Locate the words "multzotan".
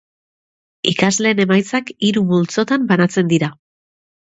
2.35-2.93